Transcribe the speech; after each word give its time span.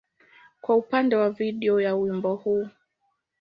kwa 0.61 0.75
upande 0.75 1.15
wa 1.15 1.29
video 1.29 1.81
ya 1.81 1.95
wimbo 1.95 2.35
huu. 2.35 2.67